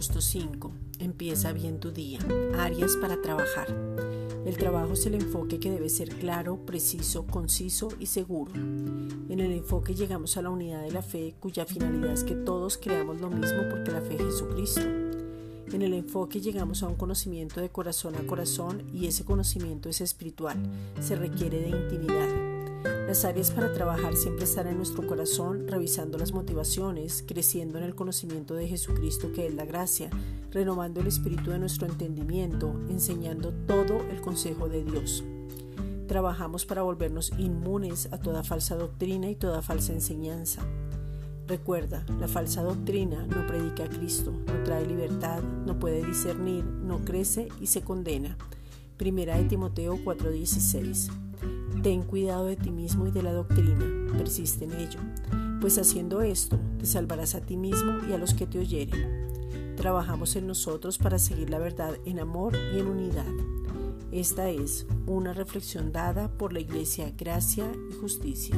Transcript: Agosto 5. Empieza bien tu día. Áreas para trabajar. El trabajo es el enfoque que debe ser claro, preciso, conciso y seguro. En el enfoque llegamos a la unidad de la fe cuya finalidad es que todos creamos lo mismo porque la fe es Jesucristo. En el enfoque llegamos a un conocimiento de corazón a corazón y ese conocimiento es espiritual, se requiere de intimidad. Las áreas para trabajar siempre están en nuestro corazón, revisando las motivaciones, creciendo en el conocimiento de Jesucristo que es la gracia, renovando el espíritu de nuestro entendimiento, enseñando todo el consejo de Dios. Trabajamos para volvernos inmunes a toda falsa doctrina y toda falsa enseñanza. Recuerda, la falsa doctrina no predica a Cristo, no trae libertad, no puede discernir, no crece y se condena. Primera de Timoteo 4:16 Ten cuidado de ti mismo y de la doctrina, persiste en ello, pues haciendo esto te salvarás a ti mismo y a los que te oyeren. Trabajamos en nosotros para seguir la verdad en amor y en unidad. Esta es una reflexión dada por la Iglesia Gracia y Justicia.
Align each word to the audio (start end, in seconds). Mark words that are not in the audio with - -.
Agosto 0.00 0.22
5. 0.22 0.72
Empieza 1.00 1.52
bien 1.52 1.78
tu 1.78 1.90
día. 1.92 2.20
Áreas 2.56 2.96
para 2.96 3.20
trabajar. 3.20 3.68
El 4.46 4.56
trabajo 4.56 4.94
es 4.94 5.04
el 5.04 5.14
enfoque 5.14 5.60
que 5.60 5.70
debe 5.70 5.90
ser 5.90 6.08
claro, 6.08 6.64
preciso, 6.64 7.26
conciso 7.26 7.90
y 7.98 8.06
seguro. 8.06 8.50
En 8.54 9.40
el 9.40 9.52
enfoque 9.52 9.94
llegamos 9.94 10.38
a 10.38 10.42
la 10.42 10.48
unidad 10.48 10.80
de 10.80 10.90
la 10.90 11.02
fe 11.02 11.34
cuya 11.38 11.66
finalidad 11.66 12.14
es 12.14 12.24
que 12.24 12.34
todos 12.34 12.78
creamos 12.78 13.20
lo 13.20 13.28
mismo 13.28 13.68
porque 13.68 13.90
la 13.90 14.00
fe 14.00 14.14
es 14.14 14.22
Jesucristo. 14.22 14.80
En 14.80 15.82
el 15.82 15.92
enfoque 15.92 16.40
llegamos 16.40 16.82
a 16.82 16.88
un 16.88 16.94
conocimiento 16.94 17.60
de 17.60 17.68
corazón 17.68 18.14
a 18.14 18.26
corazón 18.26 18.82
y 18.94 19.06
ese 19.06 19.26
conocimiento 19.26 19.90
es 19.90 20.00
espiritual, 20.00 20.56
se 20.98 21.14
requiere 21.14 21.60
de 21.60 21.68
intimidad. 21.68 22.49
Las 23.10 23.24
áreas 23.24 23.50
para 23.50 23.72
trabajar 23.72 24.14
siempre 24.14 24.44
están 24.44 24.68
en 24.68 24.76
nuestro 24.76 25.04
corazón, 25.04 25.66
revisando 25.66 26.16
las 26.16 26.30
motivaciones, 26.32 27.24
creciendo 27.26 27.76
en 27.76 27.82
el 27.82 27.96
conocimiento 27.96 28.54
de 28.54 28.68
Jesucristo 28.68 29.32
que 29.32 29.48
es 29.48 29.54
la 29.56 29.64
gracia, 29.64 30.10
renovando 30.52 31.00
el 31.00 31.08
espíritu 31.08 31.50
de 31.50 31.58
nuestro 31.58 31.88
entendimiento, 31.88 32.72
enseñando 32.88 33.52
todo 33.66 33.98
el 34.12 34.20
consejo 34.20 34.68
de 34.68 34.84
Dios. 34.84 35.24
Trabajamos 36.06 36.64
para 36.66 36.82
volvernos 36.82 37.32
inmunes 37.36 38.08
a 38.12 38.18
toda 38.18 38.44
falsa 38.44 38.76
doctrina 38.76 39.28
y 39.28 39.34
toda 39.34 39.60
falsa 39.60 39.92
enseñanza. 39.92 40.62
Recuerda, 41.48 42.06
la 42.20 42.28
falsa 42.28 42.62
doctrina 42.62 43.26
no 43.26 43.44
predica 43.44 43.86
a 43.86 43.88
Cristo, 43.88 44.32
no 44.46 44.62
trae 44.62 44.86
libertad, 44.86 45.42
no 45.42 45.80
puede 45.80 46.06
discernir, 46.06 46.64
no 46.64 47.04
crece 47.04 47.48
y 47.60 47.66
se 47.66 47.82
condena. 47.82 48.38
Primera 48.96 49.36
de 49.36 49.46
Timoteo 49.46 49.96
4:16 49.96 51.29
Ten 51.82 52.02
cuidado 52.02 52.44
de 52.44 52.56
ti 52.56 52.70
mismo 52.70 53.06
y 53.06 53.10
de 53.10 53.22
la 53.22 53.32
doctrina, 53.32 53.86
persiste 54.12 54.64
en 54.64 54.72
ello, 54.72 55.00
pues 55.62 55.78
haciendo 55.78 56.20
esto 56.20 56.60
te 56.78 56.84
salvarás 56.84 57.34
a 57.34 57.40
ti 57.40 57.56
mismo 57.56 58.00
y 58.08 58.12
a 58.12 58.18
los 58.18 58.34
que 58.34 58.46
te 58.46 58.58
oyeren. 58.58 59.76
Trabajamos 59.76 60.36
en 60.36 60.46
nosotros 60.46 60.98
para 60.98 61.18
seguir 61.18 61.48
la 61.48 61.58
verdad 61.58 61.96
en 62.04 62.18
amor 62.18 62.54
y 62.74 62.80
en 62.80 62.86
unidad. 62.86 63.32
Esta 64.12 64.50
es 64.50 64.86
una 65.06 65.32
reflexión 65.32 65.90
dada 65.90 66.28
por 66.28 66.52
la 66.52 66.60
Iglesia 66.60 67.12
Gracia 67.16 67.72
y 67.90 67.94
Justicia. 67.94 68.56